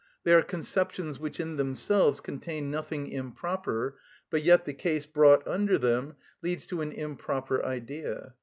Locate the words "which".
1.19-1.39